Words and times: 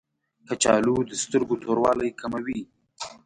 کچالو 0.47 0.95
د 1.09 1.11
سترګو 1.23 1.55
توروالی 1.63 2.09
کموي 2.21 2.61